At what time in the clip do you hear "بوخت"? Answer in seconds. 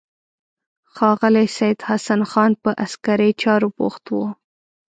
3.77-4.03